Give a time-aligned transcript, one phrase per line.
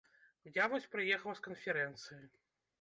[0.55, 2.21] Я вось прыехаў з канферэнцыі.